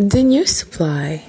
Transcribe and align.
The 0.00 0.22
new 0.22 0.46
supply. 0.46 1.24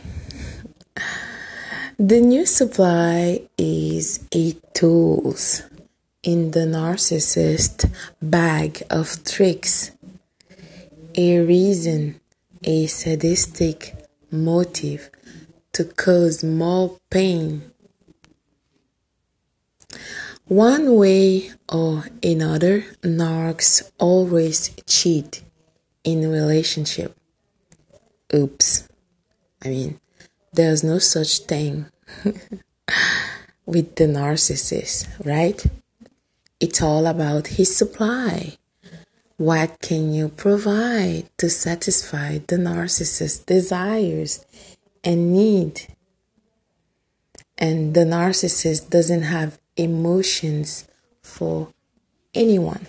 The 2.00 2.21
new 2.21 2.46
supply 2.46 3.42
is 3.58 4.25
a 4.33 4.54
tools 4.74 5.63
in 6.24 6.51
the 6.51 6.61
narcissist 6.61 7.92
bag 8.21 8.81
of 8.89 9.25
tricks, 9.25 9.91
a 11.15 11.39
reason, 11.39 12.21
a 12.63 12.88
sadistic 12.88 13.93
motive 14.31 15.09
to 15.73 15.83
cause 15.83 16.41
more 16.41 16.97
pain. 17.09 17.73
One 20.47 20.95
way 20.95 21.51
or 21.67 22.05
another, 22.23 22.85
narcs 23.01 23.91
always 23.99 24.73
cheat 24.88 25.43
in 26.05 26.31
relationship. 26.31 27.17
Oops. 28.34 28.88
I 29.64 29.68
mean, 29.68 30.00
there's 30.54 30.83
no 30.83 31.00
such 31.00 31.39
thing 31.39 31.87
with 33.66 33.96
the 33.96 34.05
narcissist, 34.05 35.08
right? 35.26 35.64
It's 36.60 36.82
all 36.82 37.08
about 37.08 37.48
his 37.48 37.76
supply. 37.76 38.58
What 39.38 39.82
can 39.82 40.14
you 40.14 40.30
provide 40.30 41.26
to 41.40 41.50
satisfy 41.50 42.38
the 42.38 42.58
narcissist's 42.58 43.40
desires 43.40 44.46
and 45.04 45.34
need? 45.34 45.88
And 47.58 47.94
the 47.94 48.05
narcissist 48.05 48.90
doesn't 48.90 49.24
have 49.24 49.60
emotions 49.76 50.88
for 51.22 51.70
anyone. 52.34 52.88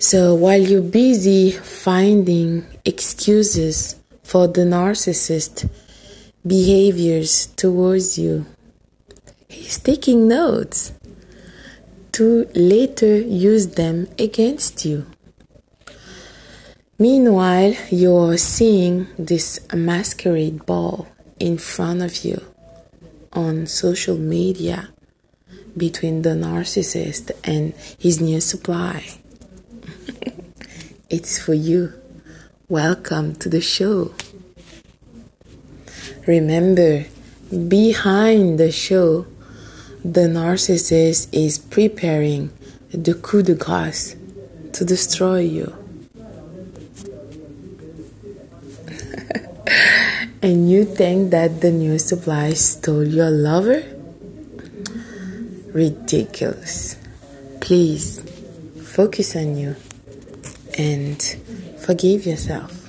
So 0.00 0.32
while 0.32 0.60
you're 0.60 0.80
busy 0.80 1.50
finding 1.50 2.64
excuses 2.84 3.96
for 4.22 4.46
the 4.46 4.60
narcissist 4.60 5.68
behaviors 6.46 7.46
towards 7.56 8.16
you, 8.16 8.46
he's 9.48 9.78
taking 9.80 10.28
notes 10.28 10.92
to 12.12 12.48
later 12.54 13.18
use 13.18 13.74
them 13.74 14.06
against 14.16 14.84
you. 14.84 15.04
Meanwhile, 16.96 17.74
you're 17.90 18.38
seeing 18.38 19.08
this 19.18 19.58
masquerade 19.74 20.64
ball 20.64 21.08
in 21.40 21.58
front 21.58 22.02
of 22.02 22.24
you 22.24 22.40
on 23.32 23.66
social 23.66 24.16
media 24.16 24.90
between 25.76 26.22
the 26.22 26.30
narcissist 26.30 27.32
and 27.42 27.74
his 27.98 28.20
new 28.20 28.40
supply. 28.40 29.02
It's 31.10 31.38
for 31.38 31.54
you. 31.54 31.94
Welcome 32.68 33.34
to 33.36 33.48
the 33.48 33.62
show. 33.62 34.12
Remember, 36.26 37.06
behind 37.68 38.60
the 38.60 38.70
show, 38.70 39.26
the 40.04 40.28
narcissist 40.28 41.28
is 41.32 41.58
preparing 41.58 42.50
the 42.92 43.14
coup 43.14 43.42
de 43.42 43.54
grace 43.54 44.16
to 44.74 44.84
destroy 44.84 45.40
you. 45.40 45.74
and 50.42 50.70
you 50.70 50.84
think 50.84 51.30
that 51.30 51.62
the 51.62 51.70
new 51.70 51.98
supply 51.98 52.52
stole 52.52 53.06
your 53.06 53.30
lover? 53.30 53.82
Ridiculous. 55.72 56.96
Please 57.60 58.20
focus 58.82 59.34
on 59.34 59.56
you 59.56 59.74
and 60.78 61.20
forgive 61.84 62.24
yourself. 62.24 62.87